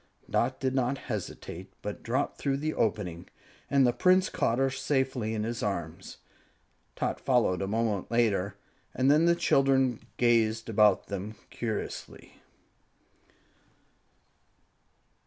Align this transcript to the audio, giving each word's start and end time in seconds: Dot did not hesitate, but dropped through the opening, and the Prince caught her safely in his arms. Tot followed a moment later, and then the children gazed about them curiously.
Dot 0.27 0.59
did 0.59 0.73
not 0.73 0.97
hesitate, 0.97 1.71
but 1.83 2.01
dropped 2.01 2.39
through 2.39 2.57
the 2.57 2.73
opening, 2.73 3.29
and 3.69 3.85
the 3.85 3.93
Prince 3.93 4.29
caught 4.29 4.57
her 4.57 4.71
safely 4.71 5.35
in 5.35 5.43
his 5.43 5.61
arms. 5.61 6.17
Tot 6.95 7.19
followed 7.19 7.61
a 7.61 7.67
moment 7.67 8.09
later, 8.09 8.55
and 8.95 9.11
then 9.11 9.25
the 9.27 9.35
children 9.35 9.99
gazed 10.17 10.69
about 10.69 11.05
them 11.05 11.35
curiously. 11.51 12.41